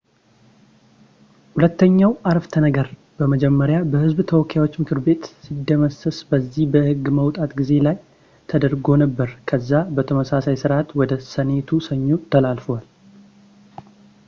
ሁለተኛው 1.55 2.11
ዓረፍተነገር 2.29 2.87
መጀመሪያ 3.33 3.77
በህዝብ 3.91 4.19
ተወካዮች 4.31 4.73
ምክር 4.81 4.99
ቤት 5.07 5.25
ሲደመሰስ 5.43 6.19
በዚህ 6.31 6.65
በህግ 6.75 7.03
ማውጣት 7.19 7.51
ጊዜ 7.59 7.69
ላይ 7.87 7.97
ለውጥ 7.99 8.07
ተደርጎ 8.53 8.87
ነበር 9.03 9.31
ከዛ 9.51 9.69
በተመሳሳይ 9.99 10.57
ስርዓት 10.63 10.91
ወደ 11.01 11.19
ሴኔቱ 11.33 11.69
ሰኞ 11.89 12.09
ተላልፏል 12.33 12.83